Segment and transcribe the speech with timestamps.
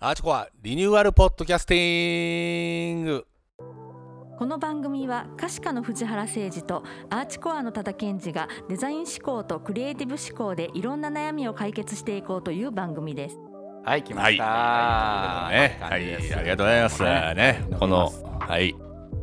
[0.00, 3.26] アーチコアリニューアルポッドキャスティング。
[4.38, 13.40] この番組は歌詞家の藤原誠二とアーチコアの多田健二がデザイン思考とクリエイティブ思考でいろんな悩みを解決していこうという番組です。
[13.84, 14.44] はい来ました、
[15.50, 15.78] ね。
[15.80, 17.02] はいありがとうございます。
[17.02, 18.76] ねこのはい。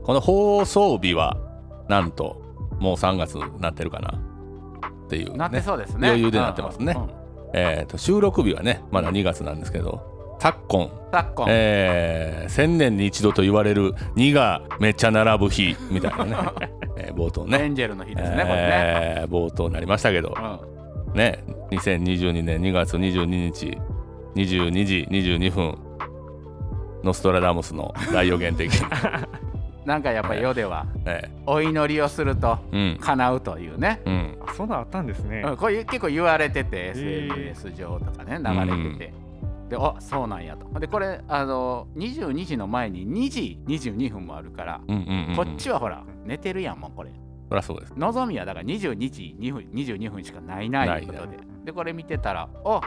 [0.04, 1.38] この放送日は
[1.88, 2.42] なんと
[2.82, 4.20] もう3月になってるかな。
[5.05, 6.10] っていう、ね、なってそうですね。
[6.10, 7.04] 余裕でなってますね、うん。
[7.04, 7.12] うん。
[7.54, 16.36] えー、と収録日はねまだ2月なんですけど昨今、昨今、えー、1000年に一度と言われる2がめっちゃ並ぶ日みたいなね、
[16.98, 17.64] えー冒頭ね。
[17.64, 21.18] エンジェルの日ですね、これね、えー冒頭になりましたけど、うん。
[21.18, 23.78] ね、2022年2月22日
[24.36, 25.78] 22時22分
[27.04, 28.71] ノストラダムスの大予言的、
[29.86, 32.98] なんかやっぱり世ではえお祈りをするとーうん。
[33.00, 34.38] 叶うというね、うん。
[34.45, 35.44] あそんなんあったんですね。
[35.45, 37.30] うん、これ結構言われててー。
[37.30, 39.14] SNS 上とかね流れてて、
[39.69, 40.80] であそうなんやと。
[40.80, 47.12] でこれあの22時の前に2時22分もあるから、うんうんうんこっちはほら寝てるやんもうこれ。
[47.50, 47.94] そりゃそうです。
[47.95, 51.03] 望みはだから22時2分22分しかないなないい。
[51.06, 51.38] うことで。
[51.66, 52.81] でこれ見てたらお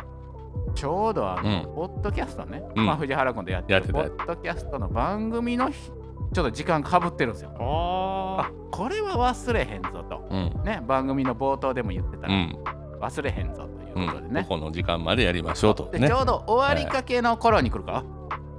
[0.75, 1.75] ちょうどあの、うん。
[1.75, 2.87] ポッドキャストね、うん。
[2.87, 5.91] まあ藤原君とやってるポッドキャストの番組の日
[6.33, 7.51] ちょっと時間かぶってるんですよ。
[7.59, 10.29] ああこれは忘れへんぞと。
[10.31, 10.63] うん。
[10.65, 12.59] ね番組の冒頭でも言ってたら、うん。
[13.01, 15.91] 忘れへんぞといううんことでね、ここの時間までやりましょうと。
[15.93, 15.99] ね。
[16.01, 18.05] でちょうど終わりかけの頃に来るか、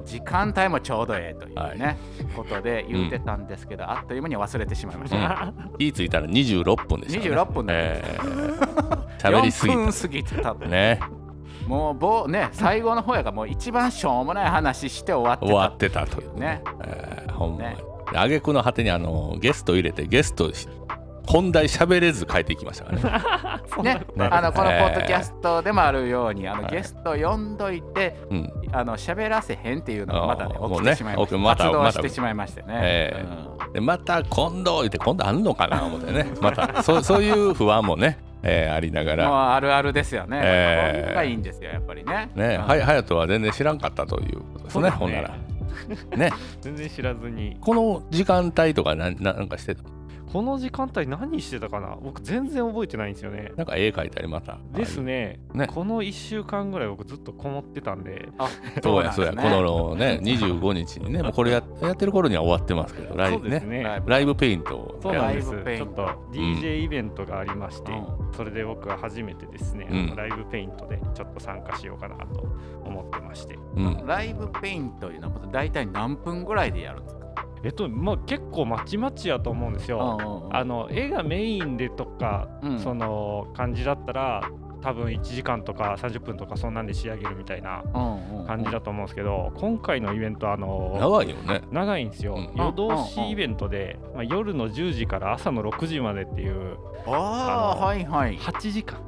[0.06, 1.98] 時間帯もちょうどええというね、はい。
[2.36, 5.54] ことで言ってたんですけど、あっという間に忘れてしまいました、あ。
[5.78, 10.02] 気ぃついたら26分でした、ね、26分でえー喋りすぎ4分た。
[10.02, 11.00] 過ぎてたね。
[11.68, 15.52] もうぼうね最後の方やからもう一番しょうもない話して終わってた。
[15.52, 16.64] 終わってたというね。
[16.86, 17.76] えーほんまに。
[17.76, 17.78] ね。
[18.16, 20.68] あげくの果てにあのゲスト入れてゲストし
[21.30, 22.98] 本題喋れず帰っていきましたから
[23.84, 24.02] ね。
[24.18, 24.30] ね。
[24.32, 28.52] あのこのポえーッドキャストでもあるように、あのはいゲスト呼んどいてうん。
[28.72, 33.26] あの喋らせへんっていうのがまたね起きてしまいました、発動してしまいましてね、え
[33.68, 33.74] うん。
[33.74, 36.26] でまた今度言って今度あんのかな思ってね。
[36.42, 36.82] また。
[36.82, 40.40] そうそういう不安もね、えーありながもうらあるあるですよね。
[40.42, 41.14] えー。
[41.14, 42.32] がいいんですよ、やっぱりね。
[42.34, 42.68] ねうん。
[42.68, 44.84] はや隼人は全然知らんかったということですね。
[44.86, 45.30] ねほんなら
[46.18, 46.32] ね。
[46.62, 47.58] 全然知らずに。
[47.62, 49.84] この時間帯とかなななんかしてた
[50.32, 51.98] この時間帯何してたかな？
[52.02, 53.52] 僕全然覚えてないんですよね。
[53.58, 54.60] なんか絵描いたりまた。
[54.74, 55.40] ですね。
[55.54, 55.68] ね。
[55.68, 58.48] この1週間ぐらい僕ずっとこもってたんで、あ
[58.84, 63.60] そうやそうや、このね25日にねもうこれや やってる頃には終わってますけどライブね。
[63.62, 63.84] ね。
[64.06, 64.36] ライブ。
[64.36, 65.50] ペイントをそうなんです。
[65.50, 67.96] ちょっと DJ イベントがありまして、う
[68.36, 70.16] それで僕は初めてですね、うん。
[70.16, 72.46] ライブペイントでちょっと参加しようかなと
[72.86, 73.58] 思ってまして。
[73.76, 74.06] うん。
[74.06, 77.19] ライブペイントいうのは大体何分ぐらいでやるんですか？
[77.64, 80.50] えっと、まあ結構まちまちやと思うんですよ。
[80.52, 84.50] あの絵がメインでとか、うんその感じだったら
[84.82, 87.84] 多分1時間とか30分とかそんなんで仕上げるみたいな
[88.48, 91.62] 感じだと思うんですけど、今回のイベントあの長いよね。
[91.72, 92.52] 長いんですよ、うん。
[92.56, 98.38] 夜通しイベントで、まあ、夜の10時から朝の6時までっていうああ、はいはい。
[98.38, 99.00] 8時間。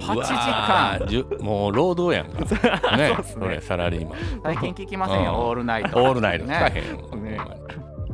[0.00, 0.98] 8時間。
[1.00, 2.44] ーじゅもう労働やんか。
[2.96, 3.16] ね。
[3.22, 4.18] それサラリーマン。
[4.42, 5.38] 最近聞きませんよ、うん。
[5.38, 6.02] オールナイト。
[6.02, 6.44] オールナイト。
[6.44, 6.72] 使ね。
[6.74, 7.36] えへんよほんまに。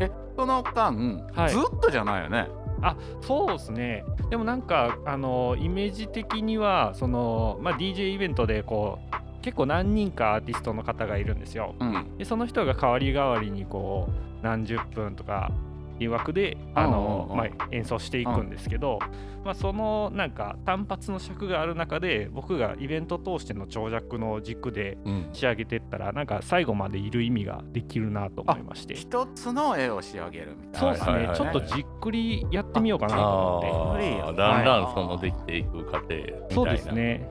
[0.00, 0.96] え、その間、
[1.34, 1.50] はい。
[1.50, 2.48] ずっとじゃないよね。
[2.82, 12.16] あそうですねでもなんかあのイメージ的にはその、まあ、DJ イベントでこう結構何人かアーティストの方がいるんですようん。
[12.18, 15.52] でその人が代わり代わりにこう何十分とか
[16.00, 18.98] いう枠であの、うんうんうんまあ、演奏していくんですけど、
[19.44, 25.22] まあ、そのなんか単発の尺がある中で僕がイベント通しての長尺の軸でうん。
[25.32, 28.94] 仕上げてったらなんか最後までいる意味ができるなと思いまして。
[28.94, 30.78] 一つの絵を仕上げるみたいな。
[30.78, 34.20] そうですね、はいはいはいちょっとじっくりやってみようかなと思って。
[34.36, 36.46] だんだんそのできていく過程みたいな。
[36.50, 37.28] そうですね。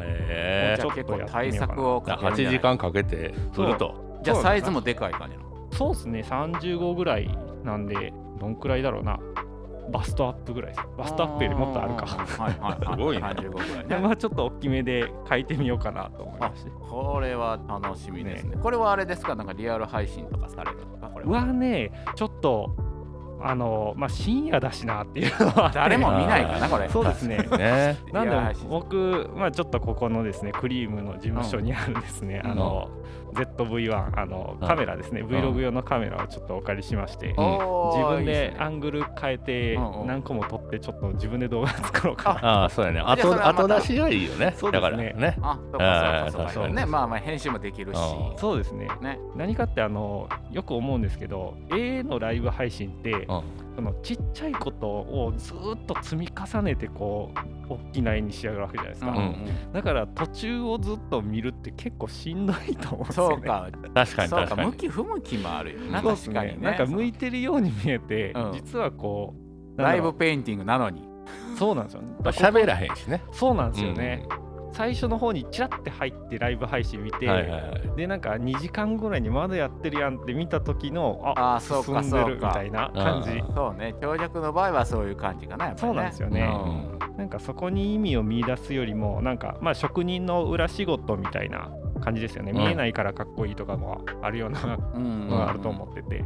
[0.00, 4.20] へじゃあ結構対策をかけるんじゃ8ない時間かけてすると。
[4.22, 5.68] じゃあサイズもでかい感じなの？
[5.72, 7.28] そうですね、35ぐらい
[7.64, 9.18] なんで、どんくらいだろうな。
[9.92, 10.86] バストアップぐらいです。
[10.96, 12.06] バストアップよりもっとあるか。
[12.42, 12.98] はいはいはい。
[12.98, 14.00] すごいね35ぐらいでね。
[14.00, 16.70] まあちょっと大きめで書いてみようかなと思いまして。
[16.70, 18.56] これは楽しみですね。
[18.62, 19.34] これはあれですか？
[19.34, 21.32] なんかリアル配信とかされるんですかこれは。
[21.40, 22.70] はね、ちょっと、
[23.46, 25.70] あの、まあ深夜だしなっていうのは。
[25.74, 26.88] 誰も見ないかなこれ。
[26.88, 27.36] そうですね。
[27.58, 27.98] ね。
[28.10, 32.50] なんで僕、まあ、ちょっとここのですねクリームの事務所にあるですね、うん。
[32.52, 32.88] あの
[33.34, 34.66] ZV-1 あのうん。
[34.66, 35.26] カメラですね、ん。
[35.26, 40.06] Vlog 用のカメラをちょっとお借りしまして、おー自分でアングル変えてうんうん。
[40.06, 42.48] 何個も撮ってちょっと自分で動画作ろうかな。
[42.48, 43.00] ああそうやね。
[43.00, 44.54] 後後出しがいいよね。
[44.56, 44.80] そうですね。
[44.80, 45.36] だからね。
[45.42, 46.44] あ、そうかそうかそうあーか。
[46.44, 47.98] 確かにね、まあまあ編集もできるし。
[47.98, 48.38] うん。
[48.38, 48.88] そうですね。
[49.02, 49.18] ね。
[49.36, 53.33] 何かってあのよく思うんですけど A のライブ配信って、うん
[53.74, 63.34] そのちっちゃいことをずーっと積み重ねてこう大きな絵に仕上がるわけじゃないですか、うんうんだから途中をずっと見るって結構しんどいと思うんですよね。
[63.34, 63.68] そうか。
[63.94, 64.70] 確かにそう確かに。
[64.70, 66.66] か向き不向きもあるよなそうです確かにね。
[66.66, 68.52] なんか向いてるように見えて、うん。
[68.52, 69.34] 実はこ
[69.76, 71.02] うライブペインティングなのに。
[71.58, 72.02] そうなんですよ。
[72.02, 73.22] まあ喋らへんしね。
[73.32, 74.26] そうなんですよね、
[74.74, 77.96] 最初の方にチラッて入ってライブ配信見て、はいはいはい。
[77.96, 82.48] でなんか2時間ぐらいにまだやってるやんって見た時のああーそうか進んでるそうか。
[82.48, 83.30] みたいな感じ。
[83.40, 83.94] あそうね。
[84.00, 85.88] 長尺の場合はそういう感じかなやっぱりね。
[85.88, 86.52] そうなんですよね。
[87.16, 92.58] なんかそこに意味を見出すよりもなんかまあ職人の裏仕事みたいな感じですよね、うん。
[92.58, 96.24] 見えないからかっこいいとかもあるようなうんのがあると思ってて、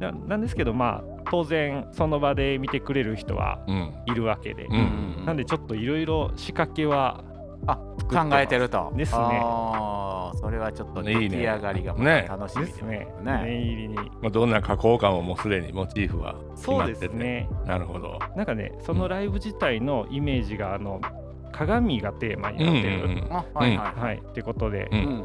[0.00, 3.94] ななんですけどまあ当然その場で見てくれる人はうん。
[4.06, 5.22] いるわけで、うん。
[5.24, 7.22] なんでちょっといろいろ仕掛けは
[7.66, 8.92] あ考えてると。
[8.96, 9.40] ですね。
[10.40, 12.24] それはちょっと出来上がりがまね。
[12.26, 13.08] た楽しみですね。
[13.22, 13.42] ね。
[13.44, 13.94] 念入りに。
[13.96, 17.48] まあどんな加工感ももうすでにモチーフは決そうでまっててすね。
[17.66, 18.18] なるほど。
[18.36, 21.00] なんかねそのライブ自体のイメージがあの
[21.52, 24.18] 鏡がテーマになってる、うんうんあはいはいはい。
[24.18, 25.24] ってことで、ううんん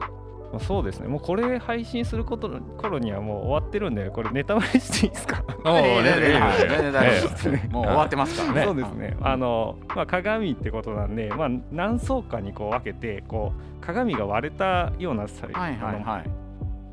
[0.52, 1.08] まあそうですね。
[1.08, 5.44] もうこれ配信することの頃にはもう終わってるんでこれネタバレしていいですか？
[5.66, 7.50] おおねいいねねはい全然大丈夫です。
[7.52, 8.60] ねもう終わってますから。
[8.62, 8.66] ね。
[8.66, 16.30] そうですね、あの、まあ、鏡ってことなんで、まあ、何層かにこう分けてこう鏡が割れたようなさはいはいはい。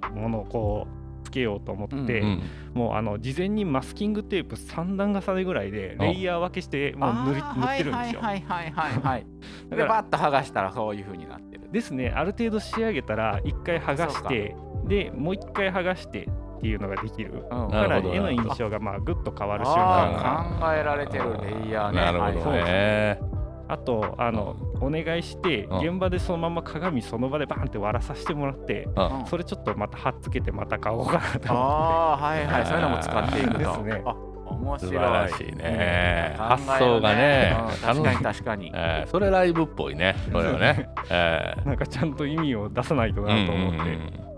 [0.02, 1.01] あのものをこうつ
[1.32, 2.42] けようと思って、うんうん。
[2.74, 8.20] もうあの事前にマスキングテープ3段重ねぐらいでレイヤー分けしてもう塗り塗ってるんですよ。
[8.20, 9.26] はいはいはいはい
[9.70, 11.62] でバッと剥がしたらこういう風になってる。
[11.72, 14.54] ですねある程度仕上げたら1回剥がして
[14.86, 17.44] でもう1回剥がしてっていうのができる。
[17.50, 17.70] うん。
[17.70, 22.00] から絵の印象がまあぐっと変わる瞬間考えられてるレイヤーね。
[22.00, 25.78] なるほどはいはいねあとあのお願いしてうん。
[25.92, 28.88] 現場でそのまま鏡その場でバンって割らさせてもらって
[29.28, 31.48] それちょっとまた貼っつけてまた買おうかなと思って。
[31.48, 32.66] ああはいはい。
[32.66, 33.58] そういうのも使っていくと。
[33.58, 34.02] ですね。
[34.04, 34.14] あ
[34.52, 34.92] 面白い。
[34.92, 36.36] 素晴らしいね。
[36.38, 36.44] うん。
[36.44, 38.72] 発想がね確かに確かに。
[38.74, 40.16] えーそれライブっぽいね。
[40.30, 40.88] それはね。
[41.10, 41.66] えー。
[41.66, 43.88] なんかちゃんと意味を出さないとなと思って、うんうん
[44.26, 44.31] うん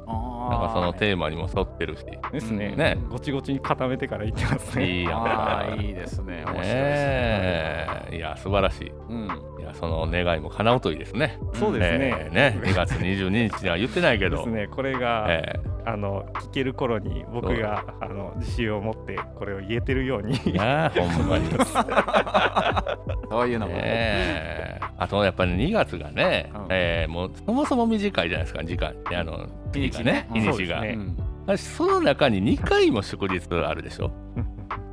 [0.58, 2.04] なんかそのテーマにも沿ってるし。
[2.32, 2.74] ですね。
[2.76, 2.98] ね。
[3.10, 5.00] ごちごちに固めてから言ってますね。
[5.00, 6.44] いいやんああいいですね。
[6.44, 6.74] 面白いですね。
[6.74, 8.16] ねえ。
[8.16, 8.92] いや素晴らしい。
[9.08, 9.24] うん。
[9.60, 11.38] いやその願いも叶うといいですね。
[11.54, 12.14] そうですね。
[12.26, 12.30] え。
[12.30, 14.38] ーね2月22日には言ってないけど。
[14.38, 14.68] ですね。
[14.68, 21.48] これが、えあの聞ける頃に僕があの自信を持ってこれを言えてるように ほんまに。
[21.48, 21.56] ね
[23.30, 24.80] そういうのもえ。
[24.96, 26.66] あとやっぱり2月がね、うん。
[26.70, 30.28] えーもうそもそも短いじゃないですか時間あの日にちね。
[30.32, 30.94] 日にちが、ね。
[30.96, 31.16] うん。
[31.52, 34.10] あその中に2回も祝日あるでしょ？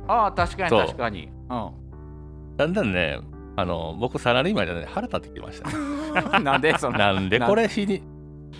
[0.08, 1.30] ああ確かに確かに。
[2.56, 3.18] だんだんね
[3.56, 5.74] あの僕サラリーマンじゃない腹立ってきましたね。
[6.36, 8.02] う んなんでそのなんでこれ日に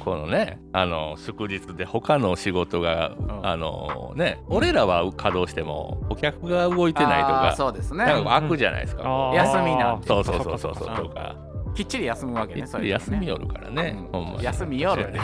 [0.01, 3.41] このねあの祝日で他の仕事が、ん。
[3.45, 8.05] あのね俺らは稼働してもお客が動いてないとかそうですね。
[8.05, 9.35] なんか開くじゃないですか、あー。
[9.35, 10.07] 休みなんで。
[10.07, 11.37] そうそうそうそうそううんとか
[11.75, 15.19] きっちり休むわけいねつも休みよよるからね、ほん休み夜ね。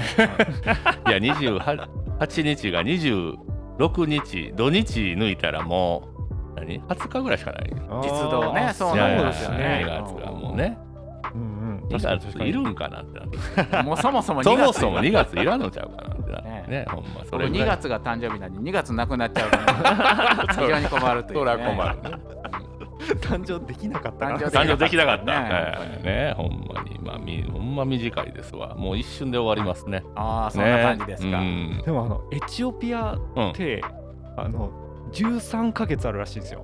[1.07, 6.09] いや28日が26日土日抜いたらも
[6.57, 7.71] う何？20日ぐらいしかない。
[7.71, 9.85] 実動ねそうなんですよね。
[9.87, 10.79] 2月がもうね。
[11.35, 11.41] うん。
[11.41, 11.58] うん。
[11.58, 11.58] 2
[11.91, 12.21] 確かに。
[12.21, 13.83] 確かに月いるんかなってなって。
[13.85, 16.65] もうそもそもそ2月もそも2月いらんのちゃうかなってなってね。
[16.69, 17.69] ねほんまそ僕2れぐらい。
[17.77, 20.55] 月が誕生日なんで2月なくなっちゃうから。
[20.55, 22.39] 非常に困るというそねら困るね。
[23.21, 24.37] 誕生できなかったな。
[24.37, 25.25] 誕誕生できなかった。
[25.25, 25.49] ね。
[25.51, 26.07] ええ。
[26.07, 26.99] ねほんまに。
[27.01, 28.75] まあみほんま短いですわ。
[28.75, 30.03] もう一瞬で終わりますね。
[30.15, 31.83] ああそんな感じですか、ね。
[31.85, 33.83] でもあのエチオピアって、
[34.37, 34.71] あの
[35.13, 36.63] 13ヶ月あるらしいんですよ。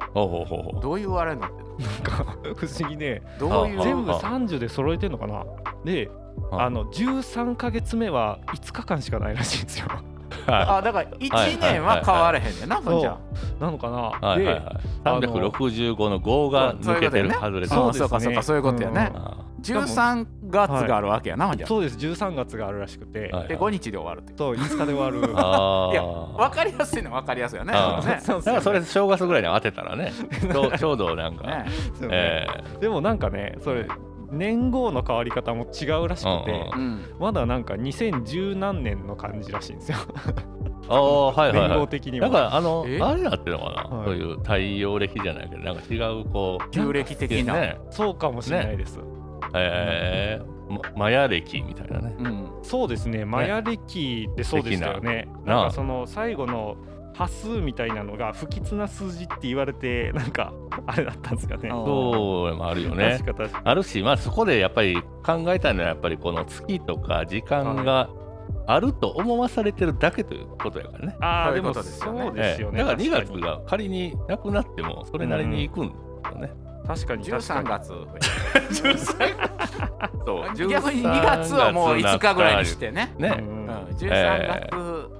[0.82, 1.74] どういうあれになってるの？
[1.78, 3.80] なんか不思議でどういう？
[3.80, 5.44] あ全部あ30で揃えてんのかな？
[5.84, 6.10] で
[6.50, 9.86] ああの13ヶ月目は5日間しかないらしいんですよ。
[10.46, 13.18] あだから1年は変われへんねんなほんじゃ。
[13.60, 14.76] なのかな、はいはいはい。
[15.04, 17.68] あの365の5が抜けてる外れてる。
[17.68, 18.06] そうですね。
[18.06, 19.10] そうかそうかそういうことやね。
[19.14, 19.20] うん。
[19.20, 21.98] あ13月があるわけやなほんじゃそうです。
[21.98, 23.48] 13月があるらしくて、はいはい。
[23.48, 25.32] で5日で終わるってそう5日で終わる。
[25.36, 27.72] あいやー分かりやすいのは分かりやすいよね。
[27.74, 28.18] あね。
[28.20, 30.12] そうだからそれ正月ぐらいに当てたらね
[30.52, 31.66] ちょう ちょうどなんか、ね。
[32.10, 32.46] え
[32.80, 33.86] でもなんかねそれ
[34.30, 39.98] 年号の変わり方も違うらしくて、うんうんまだなんか2010何年の感じらしいんですよ。
[40.88, 41.78] ー、ああはいはい年はい。
[41.78, 42.28] 号的には。
[42.28, 43.00] なんかあのえ？
[43.00, 44.06] あれなってるのかな、はい。
[44.06, 46.70] そういう太陽暦じゃないけどなんか違うこう。
[46.70, 47.54] 旧暦的な。
[47.54, 47.78] ね。
[47.90, 48.98] そうかもしれないです、
[49.54, 52.16] えー、まマヤ暦みたいなね。
[52.18, 52.50] うん。
[52.62, 53.24] そうですね。
[53.24, 55.28] マヤ暦ってそうでしたよね。
[55.44, 55.54] な。
[55.54, 56.76] なんかその最後の
[57.14, 60.52] 端数みたいなのが不吉な数字って言われてなんか
[60.86, 61.68] あれだったんですかね。
[61.70, 63.18] あそうもあるよね。
[63.20, 63.62] 確か確か。
[63.64, 68.10] あるしまあそこでやっぱり考えたいのはやっぱりこの月とか時間が
[68.66, 71.16] あると思わされてるだけということやからね。
[71.20, 72.20] ああでもそうですよね。
[72.20, 72.84] そうですよね、ええ。
[72.84, 73.40] だから2確かに。
[73.40, 76.52] 月が仮になくなってもそれなりに行くんだよね。
[76.86, 77.68] 確かに確か13に。
[77.68, 77.88] 月。
[80.26, 80.68] そう。
[80.68, 83.63] 逆に2月をもう5日ぐらいにしてね、ね、うんうん、
[83.94, 84.76] 13え月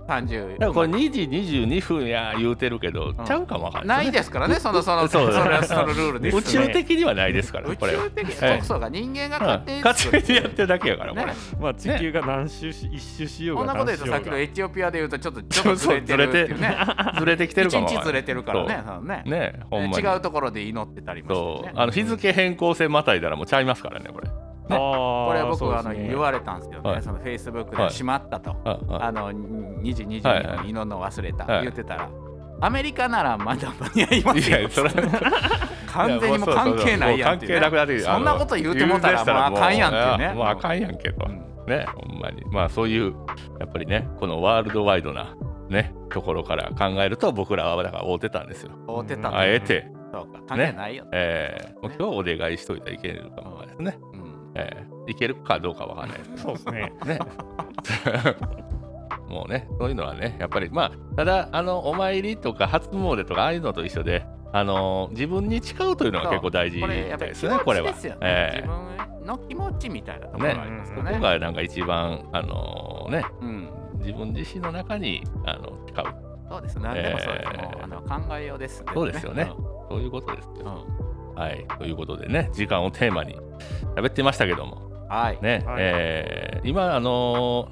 [0.06, 6.40] 30、だからこれ2時22分や言うてるけど、ちゃうかもわかんなないいですからね、そのそのそうそれはそのルールです、ね。
[6.40, 8.04] 宇宙的にはないですから宇これは。
[8.04, 8.32] 宙的
[8.64, 11.26] そうか、人間がうん勝手に勝作って手にやってるだけやからね。
[11.60, 16.76] まあ地球が何周し、一周しようがこんなこと言うとさっきのエチオピアで言うとちょっとちょっとずれてるっていうね。
[17.18, 17.94] ずれてきてる一かもわかん。
[17.96, 19.22] ない日ずれてるからね。
[19.24, 19.30] ね。
[19.30, 20.04] ねほんまに。
[20.04, 21.70] 違うところで祈ってたりもしてね。
[21.72, 21.80] そう。
[21.80, 24.28] あの日付変更線またいだらもうちゃいますからねこれ
[24.71, 27.02] あこれは僕はあの言われたんですけどね、はい。
[27.02, 27.88] そのフェイスブックはい。
[27.90, 28.56] でしまったと。
[28.64, 29.04] ああ。
[29.06, 30.56] あの2時22はいはい。
[30.56, 31.44] 分に祈るの忘れた。
[31.44, 31.62] はい。
[31.62, 32.11] 言ってたら、
[32.61, 34.61] アメリカならまだ間に合いますよ。
[34.61, 34.90] いやそれ
[35.88, 40.35] 完全にもう関係ないやんっていう、ね、そんなこと言うてもたらもうあかんやんっていうね。
[40.35, 41.44] もうあかんやんけど、うん。
[41.66, 42.42] ねほんまに。
[42.50, 43.14] まあそういう
[43.61, 45.37] やっぱりねこのワールドワイドな
[45.68, 48.71] ねところから考えると僕らはだから会うてたんですよ。
[48.88, 50.40] 会うてたとあえて、そうか。
[50.49, 54.13] 関係ないよ、えー、もう今日お願いしといたらいけるかもですね、うん
[54.54, 56.42] えー、いけるかどうかわかんないですけど。
[56.42, 56.92] そうですね。
[57.06, 57.18] ね。
[59.28, 67.90] もうね、そういうのはね、やっぱりまあ、ただ、あの、お参りとか初詣とか、ああいうのと一緒で、あの自分に誓うというのが結構大事ですね、これは。
[67.90, 68.00] ちで。
[68.00, 68.62] すよね、ええ。
[68.62, 71.12] 自分の気持ちみたいなところがありますこよね。
[71.16, 73.68] こがなんか一番、あのね、うん。
[73.99, 76.04] 自分自身の中にあの誓う。
[76.49, 79.50] そうです何でもそうです、ええもうあの考えようです、そうですよね。
[79.90, 80.87] そういうことですうんよ。
[80.99, 81.03] うん
[81.34, 81.66] はい。
[81.78, 83.36] ということでね、時間をテーマに
[83.96, 85.76] 喋ってましたけども、はい、ね、はい。
[85.78, 87.68] えー今、あの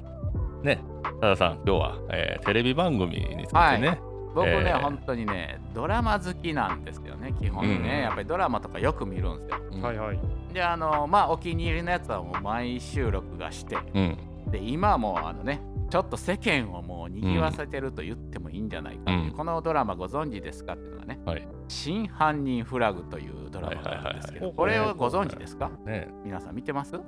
[0.61, 0.79] ーね、
[1.21, 3.99] 多田さん、今日は、えーテレビ番組についてね、
[4.35, 9.57] 僕ね、えー本当にねドラマ好きなんですよね基本ね、うんやっぱりドラマとかよく見るんですよ。
[9.71, 9.81] うん。
[9.81, 10.19] はいはい。
[10.53, 13.77] であのまあお気に入りのやつはもう毎週録画して。
[13.93, 14.17] うん、
[14.51, 15.61] で今はもうあのね
[15.93, 19.31] ちょっと世間をもう賑わせてると言ってもいいんじゃないかう、うん。
[19.31, 21.47] このドラマご存知ですかっていうのがねはい。
[21.69, 25.69] 「真犯人フラグ」というドラマがあるんですけどこれをご存知ですか？
[25.85, 26.95] ね、皆さん見てます？
[26.95, 26.99] い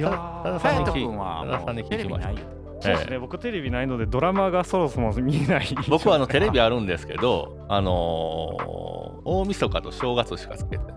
[0.00, 2.40] やさんに聞い君はもうテレビないよ。
[2.80, 5.66] そうですね、僕テレビないのでドラマがそろそろ見えない。
[5.88, 10.82] 僕はあのテレビあるんですけど、あのー大晦日と正月しかつけて、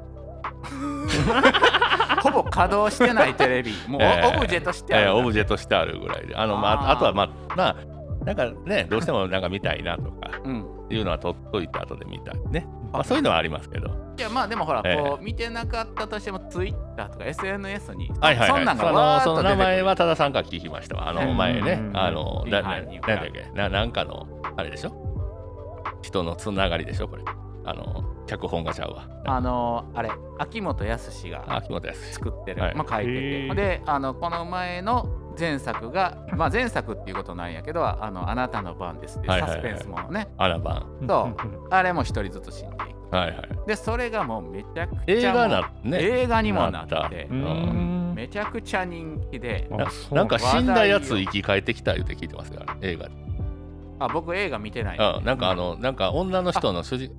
[2.21, 3.73] ほぼ稼働してないテレビ。
[3.87, 4.35] もうええ。
[4.35, 7.75] オブジェとしてある、えーオブジェとしてあるぐらいで、あのまあ、あとはまあ、まあ、
[8.25, 10.65] なんかね、どうしてもなんか見たいなとかうん。
[10.91, 12.67] いうのは取っといて後で見たいね。
[12.91, 13.87] まあ、そういうのはありますけど、
[14.17, 15.01] いやまあでもほら、ええ。
[15.01, 21.07] こう見てなかったとしてもツイッターとか SNS に、はいはい、はい、そんなんがそのその名前は多田さんから聞きましたわ。
[21.07, 21.37] あのうん。
[21.37, 21.79] 前ね。
[21.81, 23.49] う、んあの、ななんだっけ。
[23.55, 24.91] な、なんかの、あれでしょ？
[26.01, 27.23] 人のつながりでしょ、これ。
[27.63, 29.07] あの、脚本がちゃうわ。
[29.25, 31.61] あのあれ秋元康が。
[32.11, 35.07] 作ってる、はいまあ書いてへてーであのこの前の
[35.39, 43.17] 前作がまあ前作っていうことなんやけどあのあなたの番ですってサスペンスものね、アラバそうあれも一人ずつ死んでいくン。
[43.17, 43.67] はいはい。
[43.67, 45.97] でそれがもうめちゃくちゃ映画な、ね。
[46.01, 47.27] 映画にもなって。
[48.15, 53.11] めちゃくちゃ人気でなあそうなんか死んだやつ生き返ってきた言うて聞いてますから、映画で。
[53.99, 57.11] あ僕映画見てないんでうん、なんかあの、なんか女の人の主人、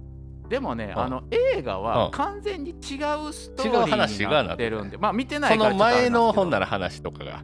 [0.53, 7.43] でもね、うんあの映画うんは完全に違うストーリ違う話ーにがなってるんで、まあ見てないそのからちょっとあれ前の本なら話とかが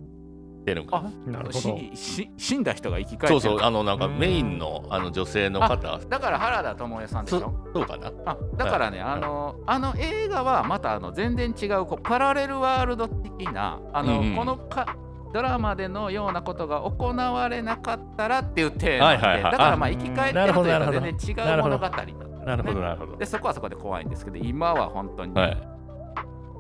[0.67, 1.11] 出るんか。
[1.27, 1.43] な。
[1.43, 1.79] るほど。
[1.95, 4.19] 死んだ人が生き返ってるそうそう、あの、なんかうん。
[4.19, 8.13] メインのあの女性の方、だから原田知世さんでしそょそうかな。
[8.27, 14.99] あだからね、あのあの映画はまたあの全然違うこうパラレルワールド的なあの、このか
[15.33, 19.53] ドラマでのようなことが行われなかったらっていうテーマで、はいはいはい。
[19.53, 23.17] だからまあ生き返ってるというか全然違う物語になるほど、なるほど。
[23.17, 25.69] でそこはそこで怖いんですけど今は本当にはい。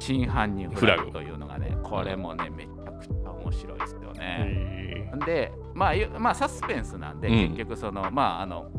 [0.00, 4.37] 真犯人フラググというのがねこれもねめちゃくちゃ面白いですよね。
[4.40, 8.71] へでまあゆまあサスペンスなんで、うん結局そのまああの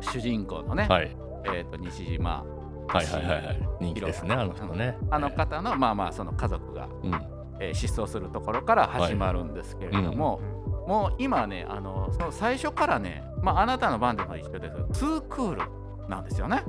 [0.00, 1.16] 主人公のね、はい。
[1.44, 2.44] えー、と西島
[2.88, 3.68] はいはいはいはい。
[3.80, 4.98] 人気ですね、あの人ね。
[5.10, 7.14] あの方のまあまあその家族が、うん。
[7.60, 10.40] えー失踪するところから始まるんですけれども、
[10.88, 15.62] もう今ねあのその最初からね、まあ、あなたの番でも一緒ですツークール
[16.10, 16.62] なんですよね。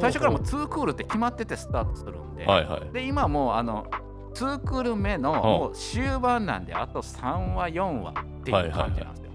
[0.00, 2.92] 最初からもうツークールって決まっててスタートするんで、はいはい。
[2.92, 3.86] で今もうあの
[4.34, 9.30] 2クール目のんもう終盤なんであと3話4話っていう感じなんですよ。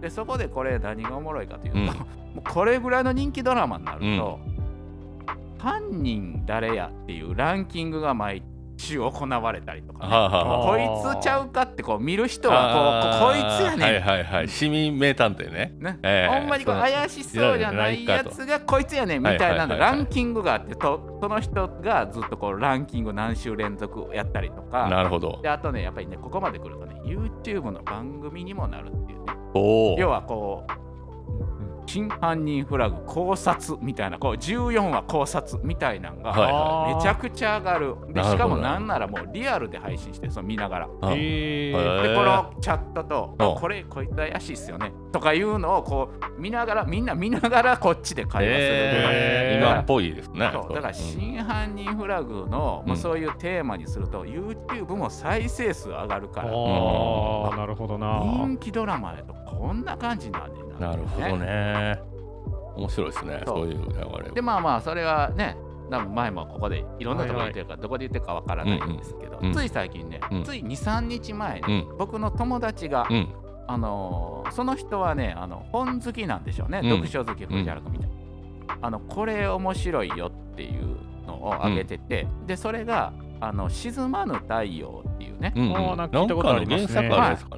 [0.00, 1.86] でそこでこれ何がおもろいかというと、うん。
[1.88, 1.94] も
[2.38, 4.38] うこれぐらいの人気ドラマになると、
[5.58, 6.90] 犯人誰や？
[6.92, 8.42] っていうランキングが毎
[8.76, 10.10] 週行われたりとか、ね。
[11.04, 14.48] こいつちゃうかってこう見る人はこうここいつやねん、はいはいはい。
[14.48, 15.74] 市民名探偵ね。
[15.78, 15.98] ね。
[16.02, 16.38] ええ。
[16.40, 19.78] ほんまにこう怪しそうじゃないやつがこいつやねんみたいなの。
[19.78, 24.88] ランキングがあってとその人がずっとこうランキング何週連続やったりとか。
[24.88, 25.40] なるほど。
[25.42, 29.32] であとねやっぱりねここまで来るとね YouTube の番組にもなるっていうね。
[29.98, 30.84] 要はこう
[31.86, 37.96] 真犯人フラグ考察みたいなこう14話考察みたいなのが、はいめちゃくちゃ上がる。
[38.12, 40.86] でしかもなんならもうリアルで配信してその見ながら。
[40.86, 41.72] で
[42.14, 50.40] このチャットと「うんあこれこいつ怪しいっすよね」とかいうのをこう見ながらみんな見ながらこっちで会話するえーだから今っぽいですね。
[50.40, 50.90] だからう。
[50.90, 52.88] ん真犯人フラグの、うん。
[52.88, 56.48] もうそういうテーマにすると YouTube も再生数上がるから。
[56.48, 58.22] ああなるほどな。
[58.24, 62.02] 人気ドラマやとこんな感じなんねんななるほどね。
[62.74, 63.42] 面白いですね。
[63.46, 63.56] そう。
[63.58, 65.56] そういう流れでまあまあそれはね
[65.92, 70.42] 多分前もここでいろんなところで言ってるからどこで言ってるかわからないんですけど、つい最近ね、うん。
[70.42, 71.96] つい23日前うに、ん。
[71.98, 73.28] 僕の友達が、うん
[73.66, 76.90] あのーその人はねあの本好きなんでしょうね、うん。
[76.90, 83.12] 読書好き藤原君みたいな、あのこれ面白いよっていうのを上げてて、でそれが
[83.46, 85.96] あの沈まぬ太陽っていうね、うんうん。
[85.96, 86.94] なんか聞いたことあります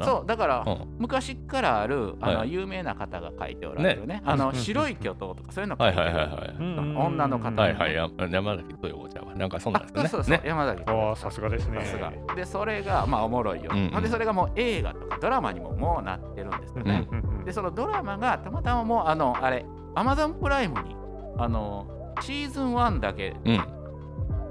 [0.04, 0.96] そうだから、うん。
[0.98, 2.52] 昔からあるあの、はい。
[2.52, 4.20] 有名な方が書いておられるね。
[4.24, 7.94] あの白い巨塔とかそういうの書てる、はいいはいはい女の方はいはい。
[7.94, 9.34] や山崎豊子ちゃんは。
[9.36, 10.42] なんかそんなんあですねそうそうそう、ね。
[10.44, 11.80] 山崎ああさすがですね。
[11.80, 12.12] さすが。
[12.34, 14.02] でそれがまあおもろいよ、うんうん。
[14.02, 17.44] でそれがもう映画とかドラマにももうなってるんですよね、うんうんうん。
[17.44, 19.64] でそのドラマがたまたまもうあのあれ
[19.94, 20.96] アマゾンプライムに
[21.38, 21.86] あの
[22.20, 23.76] シーズン1だけうん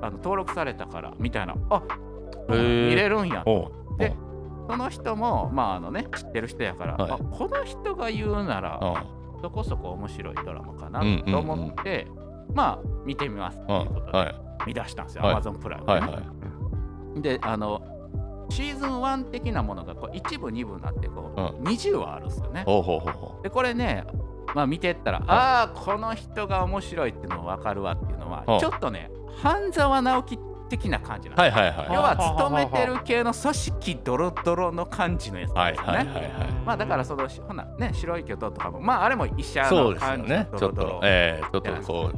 [0.07, 1.55] あの登録されたからみたいな。
[1.69, 1.81] あ
[2.49, 3.43] 見れるんや。
[3.45, 3.97] おう。
[3.97, 4.15] で
[4.69, 7.11] その人もまああのね知ってる人やから、はい。
[7.11, 11.31] あこの人が言うならうんそこそこ面白いドラマかなうんうんうん。
[11.31, 12.07] と思って、
[12.53, 14.35] まあ見てみますっていうことで、はい。
[14.67, 15.31] 見出したんですよ、はい。
[15.33, 16.07] アマゾンプライム、はいは
[17.17, 17.21] い。
[17.21, 17.81] であの
[18.49, 21.47] シーズン1的なものがこう1部2部になってこう、うん。
[21.67, 22.63] 20話あるんですよね。
[22.65, 24.03] ほうほうほうほでこれね
[24.53, 28.59] まあ見てったら、ああこの人が面白いっていうの分かるわっていうのは、うん。
[28.59, 31.57] ちょっとね半沢直樹的な感じなんうです。
[31.57, 31.93] よはいはいはい。
[31.93, 36.51] 要は勤めてる系の組織ドロドロの感じのやつですよね、はいはいはいはい。
[36.65, 42.17] まあだからそのほなね白い巨塔とかもまああれも医者のそうですよ感じのねちょっとえーちょっとこう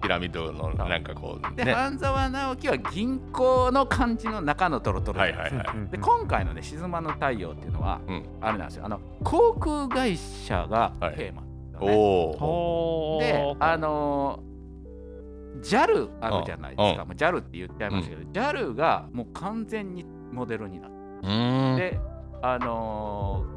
[0.00, 1.72] ピラミッドのなんかこうで、ね。
[1.72, 5.18] は半沢直樹は銀行の感じの中のドロドロ。
[5.18, 5.90] いはいはい。
[5.90, 8.24] で今回のね「沈まぬ太陽」っていうのは、うん。
[8.40, 8.86] あれなんですよ。
[8.86, 11.16] あの航空会社がはい。
[11.16, 11.48] テーマね、
[11.80, 13.24] おおおー。
[13.24, 14.53] であのー
[15.62, 22.00] JAL あるじゃないですか、JAL って言っちゃいましたけど、JAL がもう完全にモデルになってで
[22.42, 23.54] あのー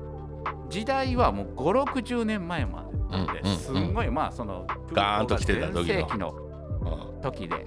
[0.69, 6.33] 時代はもう560年前までなんで、すんごいまあそのガーンと来てた時の。
[7.21, 7.65] 時で。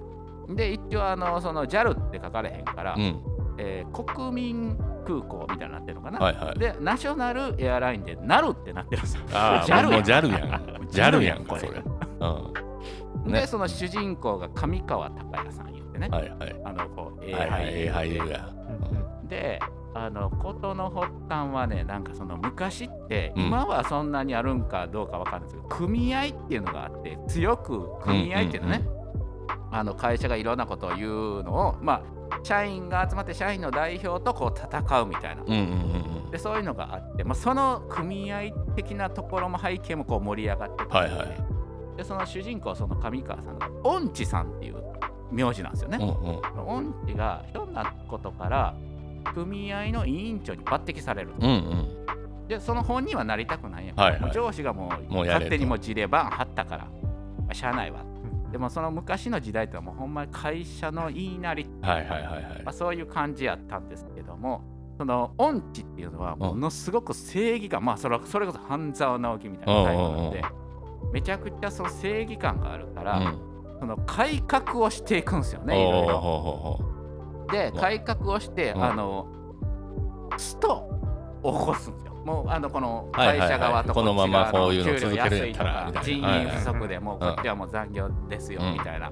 [0.51, 3.21] で一応あのその JAL って書かれへんから、うん。
[3.59, 6.59] えー国民空港みたいになってるのかな、はいはい。
[6.59, 9.23] でナショナルエアラインでなるってなってるんですよ。
[9.33, 10.63] ああ JAL もう JAL やん。
[10.89, 11.61] JAL やんこれ。
[11.63, 11.81] かそれ。
[11.81, 12.27] う
[12.67, 12.70] ん
[13.25, 13.47] でね。
[13.47, 16.61] その主人公が上川隆也さん言ってね、はいはい。
[16.65, 18.49] あのこう、えはいはいええ俳優でや
[19.29, 19.61] で
[19.93, 23.47] あの事の発端はねなんかその昔って、うん。
[23.47, 28.83] 今はそんなにあるんかどうかわかんないですけど組合っていうのがあって強く組合っていうのね、
[29.71, 40.85] あの会社がいろんなことを言うのをまあ社員が集まって社員の代表とこう戦うみたいな、うんうんうんでそういうのがあって、まあ、その組合的なところも背景もこう盛り上がってた。
[40.85, 41.50] んで,、はいはい
[42.01, 44.77] でその主人公その上川さんが音痴さんっていう
[45.31, 45.99] 名字なんですよね。
[46.01, 46.67] うんうん。
[46.67, 48.75] 音痴がひょんなことから
[49.35, 52.49] 組合の委員長に抜擢される、うんうん。
[52.49, 54.33] でその本人はなりたくないんやけど、はいはい。
[54.33, 56.91] 上司がもう勝手にもう事例バン貼ったから、ま
[57.51, 58.03] あ、しゃあないわ。
[58.51, 62.63] でもその昔の時代ってもうほんまに会社の言いなり、はいはいはいはい。
[62.65, 64.63] まあ、そういう感じやったんですけども
[64.97, 70.43] その音痴っていうのはものすごく正義感、まあそれはそれこそ半沢直樹みたいなタイプなんで、
[71.13, 73.51] めちゃくちゃその正義感があるから、うん。
[73.81, 76.81] その改革をしていくんですよねいろいろ。
[77.51, 78.85] でうん改革をして、うん。
[78.85, 79.27] あの
[80.37, 80.89] スト
[81.43, 82.15] を起こすんですよ。
[82.25, 88.73] もうあのこの会社側とこのままこういうの続けるたら人員不足でもううんこっちはもう残業ですようん。
[88.75, 89.11] みたいな。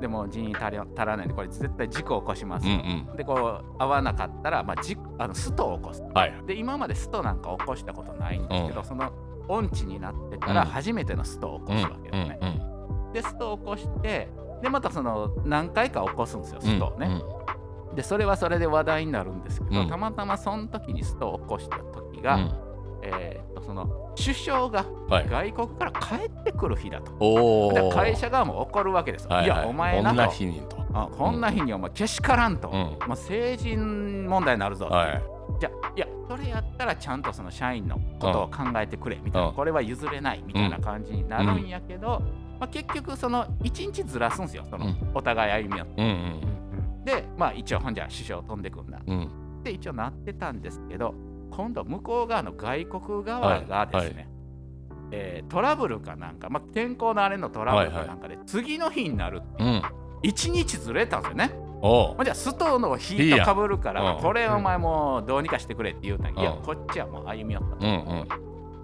[0.00, 2.66] でも人員足り足らないんでこれ絶対事故を起こします。
[2.66, 2.82] うんよ。
[3.10, 3.16] うん。
[3.16, 6.02] でこう合わなかったら、まあ、じあのストを起こす。
[6.14, 6.34] はい。
[6.46, 8.86] で今までストなんか起こしたことないんですけど、うん。
[8.86, 9.10] その
[9.48, 10.68] 音痴になってからうん。
[10.68, 12.60] 初めてのストを起こすわけですね。
[13.12, 14.28] でストを起こして
[14.62, 16.68] でまたその何回か起こすんですようん。
[16.68, 17.22] ストをね。
[17.94, 19.88] でそれはそれで話題になるんですけど、うん。
[19.88, 22.52] たまたまその時にストを起こした時が、うん。
[23.02, 25.28] えーとその首相がはい。
[25.28, 27.12] 外国から帰ってくる日だと。
[27.20, 29.30] おおで会社側も怒るわけですよ。
[29.30, 29.48] はいい。
[29.48, 30.76] やお前なことんなと日にと。
[30.92, 32.74] あこんな日にお前けしからんと、うん。
[32.74, 35.22] もう政治問題になるぞはい
[35.64, 39.54] じゃいやそれやったらちゃんとその社員のことを考えてくれみたいな、うん。
[39.54, 42.22] これは譲れないみたいな感じになるんやけど、
[42.58, 44.96] まあ、結局その1日ずらすんですよそのうん。
[45.14, 46.02] お互い歩み寄って。
[46.02, 46.40] うんうん
[47.04, 48.98] でまあ一応ほんじゃ首相飛んでくんだ。
[49.06, 49.24] うん。
[49.60, 51.14] って一応なってたんですけど
[51.50, 54.28] 今度向こう側の外国側がですね、
[55.10, 59.62] えートラブルかなんか、まあ、天候のあれのトラブルかなんかで、次の日になるう。
[59.62, 59.82] ん。
[60.22, 61.63] 1日ずれたんですよね。
[61.84, 66.40] ほんじゃストーンのヒートかぶるから、うんこれお前もうどうにかしてくれって言うたんや。
[66.40, 66.62] いやうん。
[66.62, 67.76] こっちはもう歩み寄った。
[67.76, 68.28] と、うんいうん。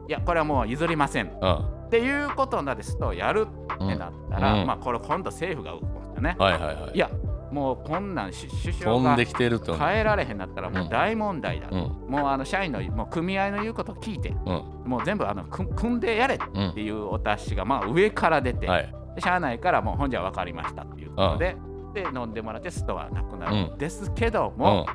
[0.09, 1.27] やこれはもう譲りません。
[1.27, 1.91] っうん。
[1.91, 4.67] ていうことなでストをやるってなったら、うん。
[4.67, 6.37] まあこれ今度政府が動くんですよね。
[6.39, 6.93] はいはいはい。
[6.95, 7.11] いや
[7.51, 11.69] もうこんなんし首相が変えられへんなったらもう大問題だ。
[11.69, 12.11] と、うん。
[12.11, 14.47] もうあの社員のもう組合の言うことを聞いてうん。
[14.85, 18.95] もう全部あのく組んでやれっうんていうお達しがまあ上から出て、はい。
[19.17, 21.57] で社内からもう本じゃ分かりましたっていうことで、
[21.93, 23.75] で飲んでもらってストはなくなる。
[23.75, 23.79] ん。
[23.79, 24.87] ですけども、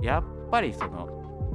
[0.00, 1.08] やっぱりその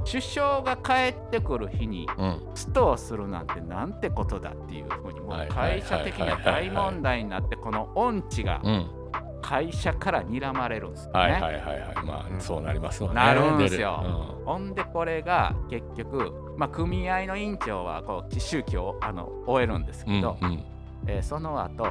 [0.09, 2.25] 首相が帰ってくる日にうん。
[2.25, 8.91] うんストをするなんてなんてことだっていうふうにもう会社的には大問題になってこの音痴がうん。
[9.39, 11.19] 会社から睨まれるんですよね。
[11.19, 12.05] はいはいはいはい。
[12.05, 13.15] まあそうなりますわね。
[13.15, 13.99] なるんですよ。
[14.01, 14.13] 出る。
[14.45, 20.63] ほんでこれが結局、まあ、組合の委員長はこう周期をあの終えるんですうんけど、うん。
[21.05, 21.85] えーその後、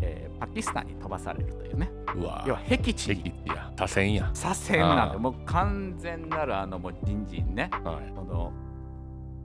[0.00, 1.90] えーパキスタンに飛ばされるというね。
[2.14, 3.72] うわ要は僻地敵にや。
[3.74, 4.30] 多戦や。
[4.32, 5.18] 左遷なんであー。
[5.18, 7.70] もう完全なるあのもう人事にね。
[7.84, 8.12] はい。
[8.14, 8.52] その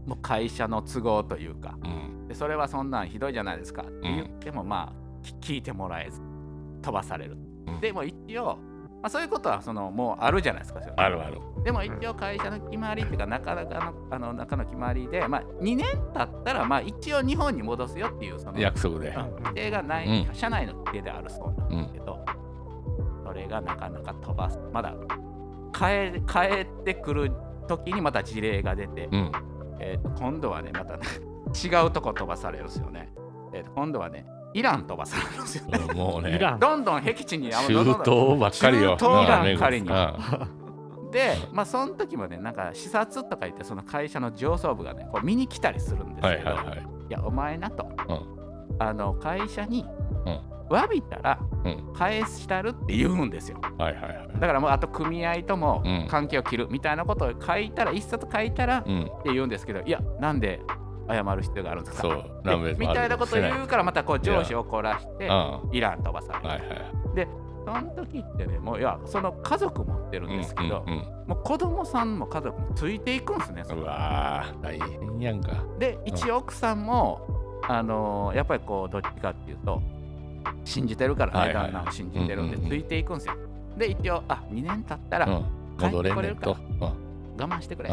[0.06, 1.76] もう会社の都合というか。
[1.84, 2.28] うん。
[2.28, 6.22] でそれはそんなんひどいじゃないですかって言っても、まあき聞いてもらえず
[6.84, 7.38] 飛ばされる、
[7.68, 7.80] うん。
[7.80, 8.60] でも一応、
[9.04, 11.38] まあ、そういうことはそのもうあるじゃないですかそれあるある。
[11.66, 20.34] でも一応会社の決まりっていうか、なかなかのあの中の決まりで、まあ、2年経ったら、まあ、一応日本に戻すよっていうその約束でうん規定がない、うん。
[20.34, 22.26] 社内の規定であるそうなんですけど、
[23.26, 24.96] それがなかなか飛ばす、まだ
[25.74, 27.32] 帰帰ってくる
[27.68, 29.32] 時にまた事例が出て、うん。
[29.80, 31.04] えーと今度はね、また、ね、
[31.62, 33.14] 違うとこ飛ばされるんですよね。
[33.54, 35.80] えーと今度はね、イラン飛ばされるんですよね。
[35.90, 36.36] うんもうね。
[36.36, 36.60] イラン。
[36.60, 37.86] どんどん僻地に中東
[38.40, 38.98] ばっかりよ。
[38.98, 41.12] 中東イランうん仮にうん。
[41.12, 46.80] で、まあ、その時もね、なんか視察とか言って、その会社の上層部がね、こう見に来たりするんですけど、はいはいはい。
[46.80, 47.88] いや、お前なと、う
[48.80, 49.86] あの会社に
[50.26, 50.40] うん。
[50.70, 51.94] 詫びたらうん。
[51.94, 53.60] 返したるって言うんですよ。
[53.78, 54.40] はいはいはい。
[54.40, 56.08] だからもうあと組合ともうん。
[56.10, 60.62] 関係を切るみたいなことを書いたら、一冊書いたらってうん言うんですけど、いや、なんで
[61.08, 62.04] 謝る必要があるんですか？
[62.04, 65.30] そうみたいなことを言うから、またこう上司を怒らして
[65.72, 66.46] イラン飛ばされる。
[66.46, 67.28] いはい
[67.66, 70.84] その時ってね、もういや、その家族持ってるんですけど、
[71.26, 73.64] もう子供さんも家族もついていくんですね。
[73.64, 75.64] そわー大変やんか。
[75.80, 77.26] で一応奥さんも、
[77.70, 79.82] あのーやっぱりこうどっちかっていうと
[80.66, 83.36] 信じてるからね、旦那を信じてるんでついていくんですよ。
[83.78, 85.46] で一応あ2年経ったらうん。
[85.80, 86.56] 戻れんねんと。
[86.56, 86.82] 帰うん。
[86.82, 86.94] 我
[87.48, 87.90] 慢してくれ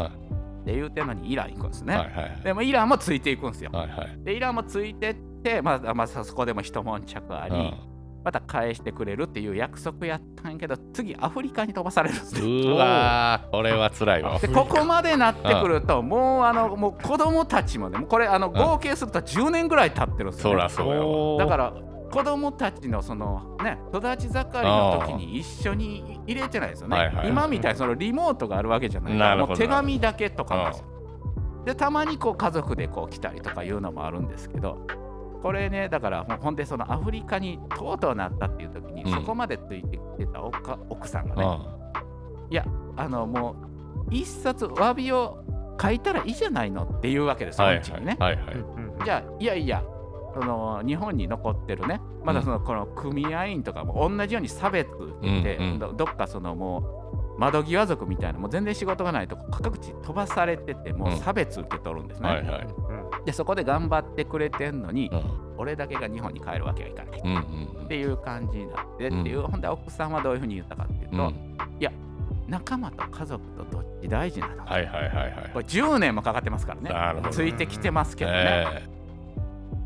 [0.65, 1.95] はいって言うてんのにイラン行くんですね。
[1.95, 3.71] はいはいでもイランもついていくんですよ。
[3.73, 7.91] はいはいでイランもついてって、まあまあ、そこでも一悶着あり、うん
[8.23, 12.41] また返してくれるっていう約束やったんやけど次アフリカに飛ばされるんですね。
[12.41, 20.55] うわーこれは辛いわでここまでなってくるともうあのもう子供たちもねこれあのん合計すると10年ぐらい経ってるんですよ、ね。
[20.55, 21.73] そらそうやわだから
[22.11, 26.97] 子供たちのそのね育ち盛りの時に一緒に入れてないですよね。
[26.97, 27.29] はいはい。
[27.29, 30.71] 今みたいにそのリモートがあるわけじゃないからもう手紙だけとかなん。
[30.71, 30.85] ですよ。
[31.65, 34.87] でたまにこう家族でこう来たりとかいうのもあるんですけど
[35.43, 39.11] これねだからもうほんでそのアフリカにとうとうなったっていう時に、うん。
[39.11, 42.51] そこまでついてきてた奥奥さんがね、うん。
[42.51, 42.65] いや
[42.97, 43.55] あのも
[44.09, 45.43] う一冊詫びを
[45.81, 48.17] 書いたらいいじゃないのっていうわけですよ、はいうちにね。
[48.19, 48.55] はいはい。
[49.05, 49.83] じゃあいやいや
[50.33, 54.89] その日本に残ってるねまだそのこの組合員とかも同じように差別
[55.21, 55.79] で、うんうん。
[55.79, 56.79] どどっかそのも
[57.37, 62.67] う窓際族みたいなもう全然仕事がないとこ各地飛ばされててもう差別受け取るんですね、はいはい。
[63.25, 65.23] でそこで頑張ってくれてんのに、うん。
[65.57, 67.03] 俺だけが日本に帰るわけはいか。
[67.03, 67.31] ないうん
[67.77, 67.85] うん。
[67.85, 71.57] っていう感じになってっていう、ほんで奥さんはどういうふうに言ったかっていうと、うん。
[72.51, 75.49] 仲間と家族とどっち大事なの、はいはいはいはい。
[75.53, 76.89] これ10年もかかってますからね。
[76.89, 79.00] なるほどついてきてますけどね、え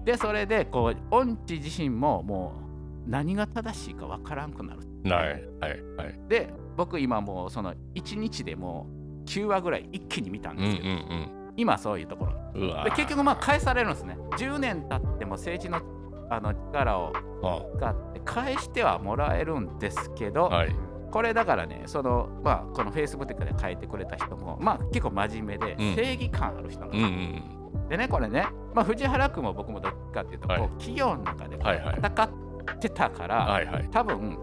[0.05, 2.53] でそれでこう音痴自身もも
[3.07, 6.19] う何が正しいかわからんくなるえはいはいはい。
[6.27, 8.87] で僕今もうその1日でも
[9.21, 10.95] う9話ぐらい一気に見たんうんうんですけど、
[11.57, 12.83] 今そういうところ。
[12.83, 14.17] で結局まあ返されるんですね。
[14.37, 15.81] 10年経っても政治の
[16.29, 20.75] あの力をう使って返してはもらえるんですけど、んはい。
[21.11, 25.95] これだからねそのまあこの Facebook で書いてくれた人もまあ結構真面目でうん。
[25.95, 27.43] 正義感ある人なんですうんうよ、ん
[27.89, 30.59] でねこれねまあ藤原君も僕もどっちかっていうと、はい。
[30.59, 32.23] こう企業の中で戦
[32.75, 33.89] ってたから、はいはい。
[33.91, 34.37] 多分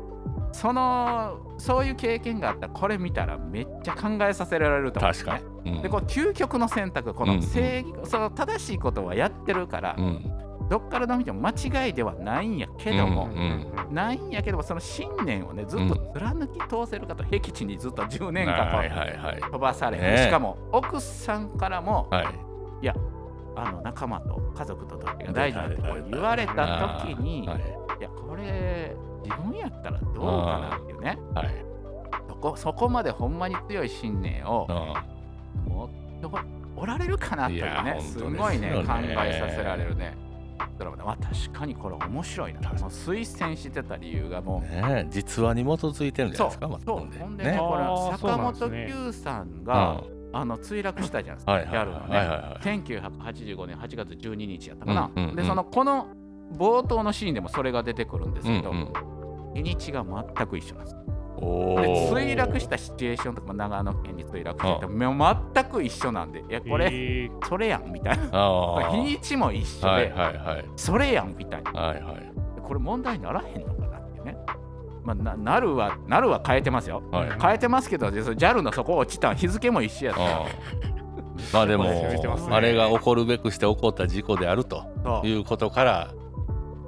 [0.52, 5.32] そのそういう経験があったらこれ見たらめっちゃ考えさせられると思うんですね。
[5.32, 5.76] 確かに。
[5.76, 5.82] うん。
[5.82, 7.36] でこう究極の選択こうんうん。
[7.36, 10.38] の正義、その正しいことはやってるから、うん。
[10.68, 11.50] どっからどう見ても間
[11.86, 19.40] 違いではないんやけども、うんないんやけどもその信念をねずっと貫き通せるかと僻地にずっと10年間こうはいはいはい。
[19.40, 22.22] 飛ばされ、しかも奥さんからもは
[22.82, 22.86] い
[23.56, 27.58] あの仲間と家族とどっちが大事だって言われた時に、はい。
[28.00, 31.18] いやこれ自分やったらどうかなっていうね。
[31.34, 31.64] はい。
[32.28, 34.66] そこそこまでほんまに強い信念を
[35.66, 40.16] う持っておられるかなっていうねすごいね考えさせられるね。
[40.78, 42.60] だからまあ確かにこれ面白いな。
[42.60, 44.68] もう推薦してた理由がもう。
[44.68, 47.18] ね実話に基づいてるんじゃないですかまあそうほんで。
[47.18, 49.64] ほんでねねこれ坂本九さんうん。
[49.64, 52.64] が、あの墜落したじゃないですか、はいはいギャルのね、はいはいはい。
[52.64, 56.08] 1985年8月12日やったかな、うんうんうんでそのこの
[56.52, 59.54] 冒頭のシーンでもそれが出てくるんですけど、うんうん。
[59.54, 60.96] 日にちが全く一緒なんです。
[61.38, 67.48] 墜落したシチュエーションとかも長野県に墜落してても全く一緒なんでいやこれ、えー。
[67.48, 68.28] それやんみたいな。
[68.32, 70.64] あ日にちも一緒で、はいはいはい。
[70.76, 71.72] それやんみたいな。
[71.72, 72.32] はいはい。
[72.62, 74.36] これ問題にならへんのかなってね、
[75.04, 77.02] まあ、ななるはなるは変えてますよ。
[77.10, 77.30] はい。
[77.40, 80.22] 変えてますけど JAL のそこ落ちた日付も一緒やった。
[81.52, 81.84] まあでも
[82.50, 84.84] あれが起こるべくして起こった事故であると
[85.24, 86.08] いうことから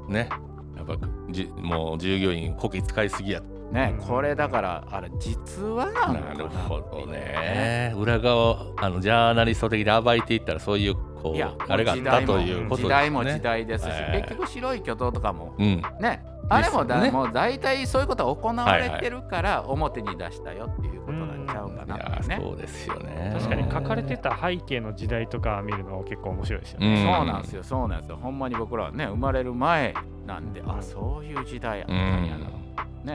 [0.09, 0.29] ね。
[0.77, 3.55] やっぱじもう従業員こき使いすぎやと。
[3.72, 7.92] ねうんこれだからあれ実話なるほどね。
[7.96, 12.88] 裏側あのジャーナリスト的に暴いていったらそういうこいやうあれがあったということですね。
[12.88, 15.83] 時代も時代ですし、ええ結局白い巨塔とかもうん。
[16.00, 22.38] ねあれもだ、ねもう大体そういうことが行われてるから表に出したよっていうことなんちゃうかいなやってね。
[22.40, 27.04] そうですよね確かに書かれてた背景の時代とか見るの結構面白いですようんね。
[27.16, 28.16] そうなんですよ、そうなんですよ。
[28.16, 29.94] ほんまに僕らはね、生まれる前
[30.26, 32.64] なんで、あ、そういう時代やったんやな。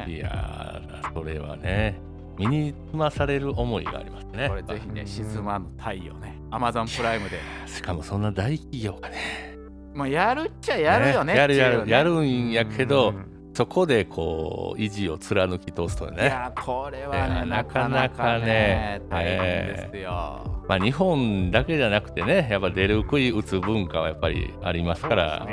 [0.05, 1.99] いね、やーそれはね
[2.37, 7.39] 身につまされる思いがありますねこれぜひね、沈まぬ太陽ね、アマゾンプライムで。
[7.65, 9.57] しかもそんな大企業がね
[9.93, 11.35] まあ、やるっちゃやるよね。
[11.35, 11.85] やるやっていうね。
[11.85, 13.25] るやるんやけどうん。
[13.53, 20.63] そこでこう意地を貫き通すといねや、これはいやね、なかなかね、大変ですよ。
[20.69, 25.47] まあ日本だけじゃなくてねやっぱ出る杭打つ文化はやっぱりありますから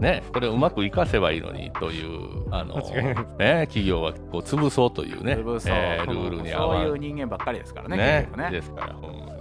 [0.00, 2.76] ねねそれをうまく活かせばいいのにというあの
[3.38, 5.72] ね企業はこう潰そうというね潰そう。
[5.74, 8.50] えールールに合わそういう人間ばっかりですからね、ねね。
[8.50, 8.96] ですから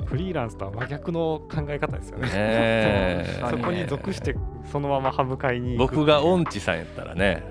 [0.06, 2.28] フリーランスとは真逆の考え方ですよね。
[2.30, 4.36] ね そこに属して
[4.72, 7.43] そのまま歯向かいに僕が音痴さんやったらね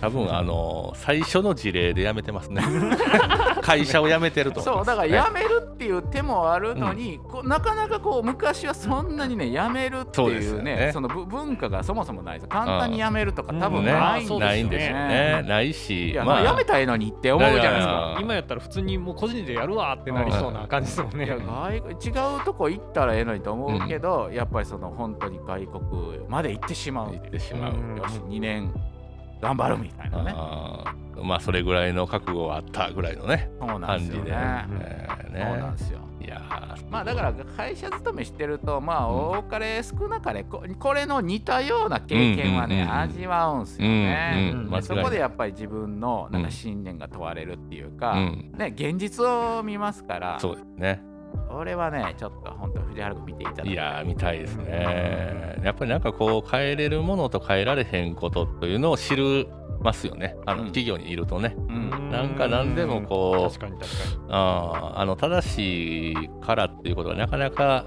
[0.00, 2.62] 多分あの最初の事例で辞めてますね
[3.62, 4.60] 会社を辞めてると。
[4.60, 10.90] 思いそうだから辞めるっていう手もあるのに、こうなかなかこう昔はそんなにね辞めるっていうねよね。
[10.92, 12.48] そのぶ文化がそもそもないです。
[12.48, 14.46] 簡単に辞めるとか多分ねないんですよね。
[14.46, 15.44] ないんですよね。
[15.46, 16.46] ないしいや、まあ。
[16.46, 18.18] 辞めたらええのにって思うじゃないですか。
[18.20, 21.26] 今やったら普通にもう個人でやるわってなりそうな感じですもんね。
[21.26, 21.36] いや。
[21.38, 27.12] 外国違うとこ行ったらええのにと思うけど、やっぱりその本当に外国まで行ってしまう。
[27.12, 27.74] 行ってしまう。
[27.74, 28.72] うんよし2年
[29.40, 30.34] 頑張るみたいなね。
[31.22, 36.00] まあそれぐらいの覚悟はあったぐらいのねそうなん感じで、ですよね、えーそうなんねですよ。
[36.20, 36.90] いやー。
[36.90, 39.38] まあだから会社勤めしてるとまあうん。
[39.38, 44.50] 多かれ少なかれここれの似たような経験はね味わうんすよね。
[44.54, 48.52] うんうんでそこでやっぱり自分のなんか信念が問われるっていうか、うん。
[48.56, 50.38] ね現実を見ますから。
[50.40, 51.02] そうですね
[51.52, 55.60] 俺はねちょっと本当藤原君見ていただきたいやー見たいですね。
[55.62, 59.48] やっぱりなんかこう変えれるものと変えられへんことというのを知る
[59.80, 60.36] ますよね。
[60.46, 60.66] あのうん。
[60.68, 62.10] 企業にいるとね、うん。
[62.10, 63.96] なんか何でもこう確かに確か
[64.28, 67.86] あーあの正しいからっていうことがなかなか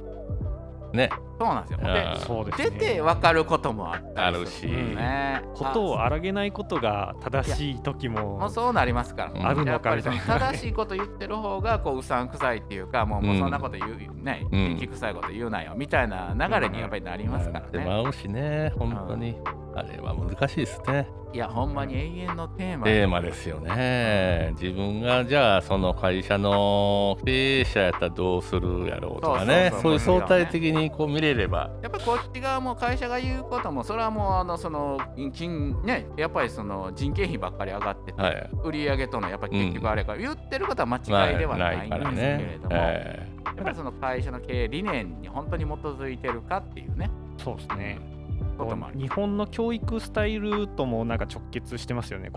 [0.93, 1.79] ねそうなんですよ。
[2.25, 2.77] そうです出ね。
[2.77, 4.95] て分かることもあったりするあるし。
[4.95, 5.41] ね。
[5.55, 9.47] ことを荒げないことが正しい時ももうそうなりますから、うん。
[9.47, 10.21] あるのかみたいな。
[10.23, 14.75] 正しいこと言ってる方がこううさんくさいっていうかもうもうそんなこと言う、ねうん。
[14.75, 19.37] 生き臭いこと言うなよみたいな流れにやっぱりなりますからね、でまうしね本当に
[19.75, 21.07] あれは難しいですね。
[21.33, 22.83] いやほんまに永遠のテーマ。
[22.83, 24.53] テーマですよね。
[24.61, 29.73] 自分がじゃあその会社の経営者やったらどうするやろうとかね。
[29.81, 31.71] そういう相対的にこう見れれば。
[31.81, 34.99] やっぱりこっち側も会社が言うこともそれはもうあのその
[35.33, 38.49] 金ねやっぱりその人件費ばっかり上がってて、はい。
[38.63, 47.99] 売上とのやっぱり結局あれから、言ってることは間違いではないんですけれども、えやっぱりその会社の経営理念に本当に基づいてるかっていうねそうですね。
[48.95, 52.31] 日本の教育スタイルともなんか直結してますよね。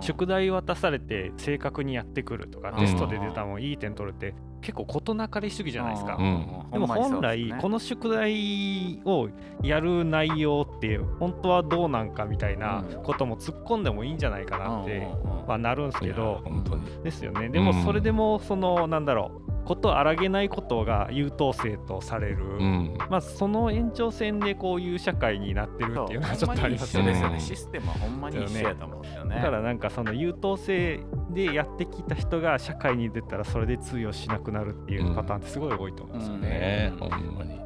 [0.00, 2.76] 宿題渡されて正確にやってくるとか、うん。
[2.76, 6.16] テストで出たもんいい点取れて結構事なかれ主義じゃないですか。
[6.18, 6.70] うん。
[6.70, 9.28] でも本来このの宿題を
[9.62, 15.08] やる内容って本当はどうなんかみたいなことも突っ込んでもいいんじゃないかなって、
[15.48, 16.42] まあ、なるんですけど。
[16.44, 17.02] 本当に。
[17.02, 17.48] ですよね。
[17.48, 22.98] でもそれでもそのなんだろうこと荒げないことが優等生とされる、うん。
[23.08, 27.10] まあその延長線でこういう社会になってるっていうのはちょっとありますよね。
[27.10, 29.36] ですよね、うんシステムはほんまに一緒やと思うんですよね。
[29.36, 36.48] だからなんかその優等生でやってきた人が社会に出たらそれで通用しなくなるっていうパターンってすごい多いと思うんですよね。
[36.48, 36.98] ねうん。
[36.98, 37.60] ほんまに。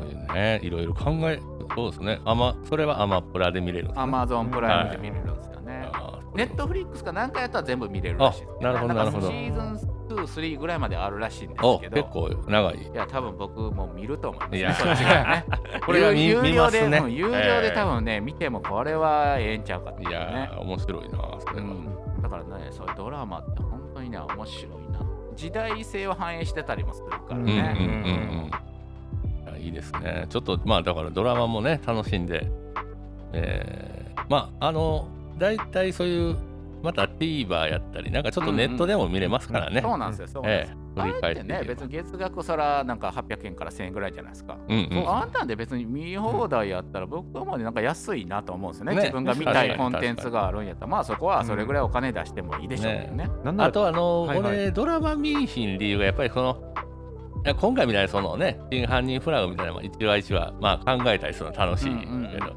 [0.00, 0.60] そういうね。
[0.62, 1.40] いろいろ考え
[1.74, 2.20] そうですね。
[2.24, 3.94] アマそれはアマプラで見れるね。
[3.96, 5.88] アマゾンプライムで見れるんですよね。
[6.34, 9.28] ネットフリックスか何かやったら全部見れるらしいです、あなるほどんかなるほど。
[9.28, 11.78] シーズン2、3ぐらいまであるらしいんですけど。
[11.78, 14.58] 結構長いいや、多分僕も見ると思います、ね。
[14.58, 15.44] いやそっちがね。
[15.84, 20.56] これは有料で、ね有料で多分ね、見てもこれはええんちゃうかっていや。
[20.60, 21.18] 面白いな、
[21.54, 25.00] うん、だからね、そういうドラマって本当にね、面白いな。
[25.36, 28.50] 時代性を反映してたりもするからうんうんうんね。
[28.50, 28.66] うん
[29.60, 32.48] いいいですねちょっとまあだからドラマもね楽しんで
[33.32, 36.36] えー、まああの大体そういう
[36.82, 40.76] また TVer やったりなんかちょっとネットでも見れますからね、そうなんですよ、そうなんですよ。
[40.78, 44.56] ええあってね、別に月額そらなんか800円から1000円ぐらいじゃないですか。
[44.66, 48.94] うんうんあんなんで別に見放題やったら僕はもうなんか安いなと思うんですよね。
[48.94, 49.00] ね。
[49.02, 53.30] 自分が見たいコンテンツがあるんやったら、まあそこはそれぐらいお金出してもいいでしょうね。
[53.44, 54.56] なんならあとあの、はいはい。
[54.56, 56.74] 俺ドラマ見いひん理由がやっぱりその
[57.60, 62.30] 今回みたいなそのね真犯人フラグみたいなのも一話一話まあ考えたりするの楽しいけど、うんうんうんうん。
[62.32, 62.48] やっ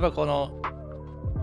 [0.00, 0.50] ぱこの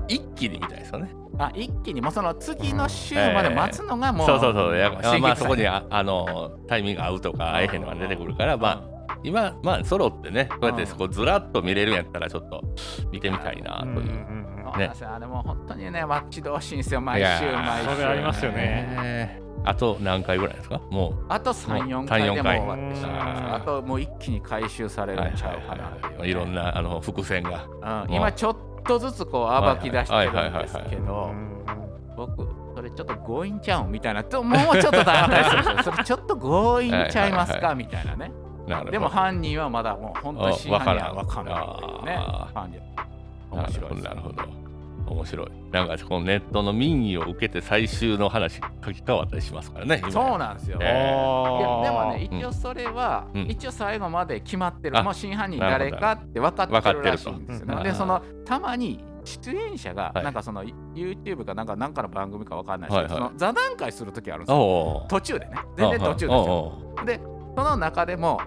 [0.07, 1.11] 一気に見たいですよね。
[1.37, 4.77] あ一気にもうその次の週まで待つのがもう、そうそうそう。
[4.77, 12.61] やまあそこにさああのタイミング合うとか合えへんのが出てくるからまあ今まあ揃ってねこうやってこうずらっと見れるんやったらちょっと
[13.11, 13.91] 見てみたいなという。
[13.91, 14.45] うんうんうん。
[14.65, 14.79] そう。
[14.79, 17.95] なんですよあれもう本当にね待ち遠しいんですよ毎週毎週。
[17.95, 18.57] それありますよね。
[18.57, 20.79] ねあと何回ぐらいですか？
[20.91, 21.25] もう。
[21.29, 23.11] あと34回でもう終わってしまい
[23.53, 28.03] あともう一気に回収されるんちゃうかなっていうね、いろんなあの伏線が。
[28.05, 28.13] うん。
[28.13, 31.65] 今ちょっとずつこう暴き出してるんですけうどん
[32.15, 37.73] 僕それちょっと強引ちゃうんみたいなともうちょっとだったりする それちょっと強引ちゃいますか？
[37.75, 38.31] みたいなね。
[38.89, 42.19] でも犯人はまだもう本当に真犯人は分かんないっていうね。
[43.51, 44.03] 面白いです。
[44.03, 44.64] なるほどなるほど
[45.13, 45.47] 面白い。
[45.71, 50.11] なんかこのネットの民意を受けて最終の話書き換わったりしますからね今。
[50.11, 53.41] そうなんですよ、えいやでもね、一応それは、うん。
[53.43, 57.93] 一応最後まで決まってる、あもう真犯人誰かって分かってるらしいんですよ、分かってると。
[57.93, 60.23] で、そのたまに出演者が、はい。
[60.23, 63.29] なんかその YouTube かなんかなんかの番組か分かんないですけど、はいはい。
[63.29, 65.05] その座談会するときあるんですよ。
[65.09, 66.33] 途中でね、全然途中ですよ。
[66.37, 67.19] よで、
[67.55, 68.39] その中でも、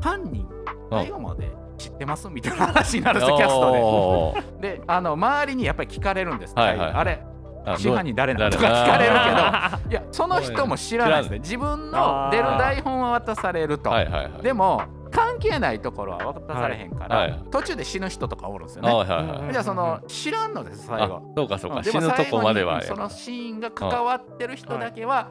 [0.00, 0.46] 犯人、
[0.90, 1.50] 最後まで
[1.82, 2.28] 知ってます？
[2.28, 4.76] みたいな話になるんですよ、キャストで。
[4.76, 6.90] で、あの周りにやっぱり聞かれるんです、はいはい。
[6.92, 7.22] あれ、
[7.64, 11.38] ト真犯人誰なのとか誰聞かれるあけど、いや、その人も知らないですね。
[11.40, 13.90] 自分の出る台本は渡されると。
[13.90, 14.42] はいはいはい。
[14.42, 17.44] でも関係ないところは渡されへんから、はいはい。
[17.50, 18.94] 途中で死ぬ人とかおるんですよあね。
[18.94, 19.52] はいはいはい。
[19.52, 21.22] じゃあその知らんのです最あ後。
[21.36, 21.82] そうかそうか。
[21.84, 25.30] 死ぬとこまではそのシーンが関わってる人だけは、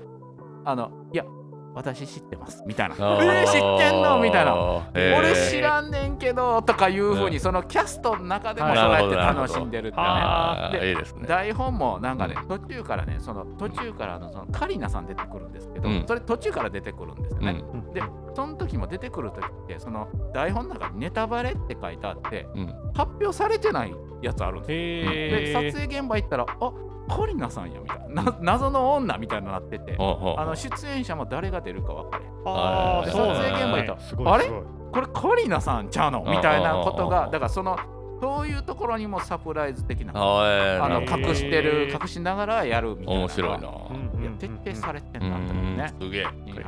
[0.64, 1.26] あのいや
[1.74, 2.64] 私知ってます。
[2.66, 2.96] みたいな。
[2.96, 4.20] え知ってんの？
[4.20, 4.90] みたいな。
[4.94, 7.40] 俺知らんねんけどとかいうふうに、うん。
[7.40, 10.96] そのキャストの中でもはいそうやって楽しんでるってね。
[11.22, 16.04] で台本もなんかね、途中からね、その途中からのそのカリナさん出てくるんですけど、うん。
[16.08, 17.64] それ途中から出てくるんですよね。
[17.74, 17.94] うん。
[17.94, 18.02] で、
[18.36, 22.68] その時も出てくる時って、その台本の中にネタバレって書いてあって、うん。
[22.94, 24.76] 発表されてないやつあるんですよ。
[25.14, 26.74] で、へ撮影現場行ったら、あ
[27.08, 32.32] カリナさんやみたいな、な謎の女みたいになってて、うほうあの出演者も誰が出るか分かれへん。
[32.46, 34.46] あ撮影現場行ったらあれ
[34.92, 37.78] これカリナさんちゃうのみたいなことが、だからその、
[38.22, 40.14] そういうところにもサプライズ的な。
[40.14, 43.68] あえーあの隠してるへー隠しながらやるみたいな面白いな
[44.38, 46.26] 徹底されてんなと思うねすげえ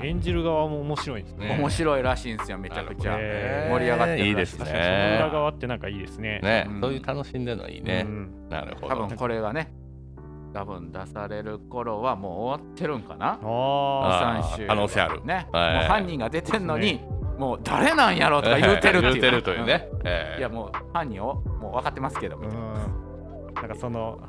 [0.07, 1.55] 演じる側も面白いですね。
[1.59, 3.17] 面白いらしいんですよめちゃくちゃ
[3.69, 6.39] 盛り上がってるらしいいいですね裏側ってなんかいいですね。
[6.41, 9.71] ねうんそういう楽しんでるのいいねうんなるほど多分これがね
[10.53, 13.39] 多分出される頃はもう終わってるんかな？
[13.41, 15.25] ああー23週可能性ある。
[15.25, 15.73] ね、はい。
[15.75, 17.01] もう犯人が出てんのに、
[17.37, 19.11] もう誰なんやろとか言うてるっていう。
[19.13, 19.89] 言うてるというね。
[20.03, 23.53] えーうんいやもう犯人をもう分かってますけどあ、みたいな、うん。
[23.55, 24.19] なんかその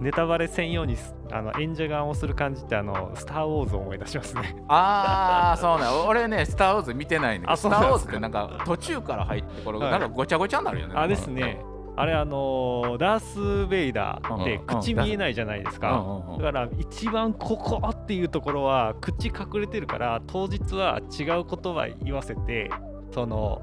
[0.00, 4.56] ネタバレ専用にすあの演者側をする感じってあのスター・ウォーズを思い出しますね。
[4.68, 9.90] ああそうなん俺ね「スター・ウォーズ」見てないんだけスター・ウォーズ」ってなんか途中から入ってこれはい。
[9.90, 11.60] なんかごちゃごちゃになるよねあですね。
[12.00, 16.22] あれあのダース・ベイダーってうん口見えないじゃないですか。
[16.38, 22.70] だから一番ここっていうところは口隠れてるから当日は違う言葉言わせて
[23.12, 23.62] その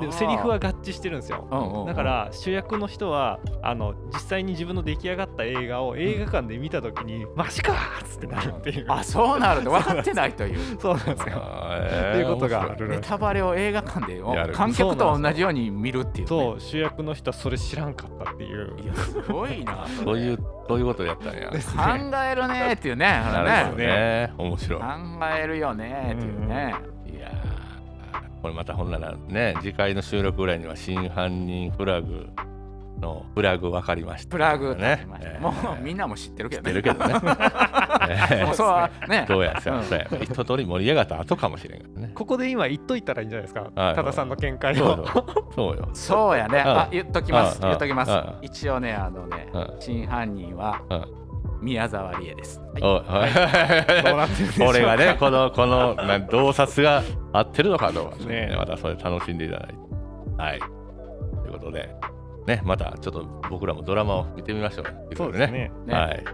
[0.00, 1.46] でセリフは合致してるんですよ。
[1.50, 1.86] うんうんうん。
[1.86, 7.72] だから主役の人はあの実際に自分の出来上がった映画を映画館で見た時に「マジか!」
[8.04, 8.86] っつってなるっていう。
[8.88, 10.58] あそうなるって分かってないという。
[10.80, 11.36] そうなんですよ。
[11.36, 11.86] あー。
[11.86, 12.76] ってえーいうことが。
[12.78, 18.76] ネタバレを映画館でやる観客と同じように見るっていう、ね、そう主役の人はそれ知らんかったっていう。
[18.82, 21.50] いやすごいなそういうそういうことやったんや。
[21.50, 23.86] です考えるねっていうねなるほどね。
[23.86, 24.80] ね面白い。
[24.80, 24.86] 考
[25.42, 26.95] えるよねっていうね、いやー
[28.46, 32.28] これまたほんならね次回の収録ぐらいには真犯人フラグ
[33.00, 34.30] のフラグ分かりました。
[34.30, 37.14] プラグねえーもうみんなも知ってるけ知っどねてるけどね。
[38.30, 39.24] え もうそうはね。
[39.28, 40.06] ーどうやそううんや。
[40.22, 42.12] 一通り盛り上がった後かもしれんからね。
[42.14, 43.66] ここで今言っといたらいいんじゃないですか？
[43.74, 44.86] はい多田さんの見解を。
[44.86, 45.04] そうよ
[45.56, 45.88] そうよ。
[45.92, 46.62] そうやね。
[46.64, 48.12] うんあ言っときますうん言っときます。
[48.12, 51.04] うん一応ねあのねうん真犯人はうん
[51.60, 52.60] 宮沢りえです。
[52.60, 54.02] はいおい。
[54.02, 54.70] どうなってるんでしょうか。
[54.70, 57.02] 俺がねこのこのな洞察が
[57.32, 59.74] 合ってるのかどうか、ねね、またそれ楽しんでいただいて。
[60.36, 60.58] はい。
[60.58, 60.66] と
[61.46, 61.94] いうことで。
[62.46, 64.86] ねまたちょっと僕らもドラマを見てみましょう。
[65.16, 65.72] そうですね。
[65.84, 65.94] ね。
[65.94, 66.24] はい。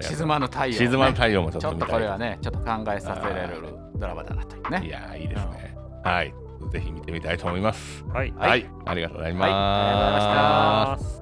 [0.00, 0.72] 静まぬ太陽ね。
[0.72, 1.90] 静まぬ太陽もちょっとと見たい。
[1.90, 4.70] これはねちょっと考えさせられるドラマだなというい。
[4.80, 6.32] ねやーいいですね、はい。
[6.72, 8.02] ぜひ見てみたいと思います。
[8.06, 8.32] はい。
[8.34, 9.52] はい、ありがとうございます、はい。
[9.52, 11.06] ありがとうございました。
[11.06, 11.19] ます